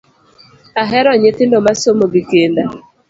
[0.81, 2.63] Ahero nyithindo masomo gi kinda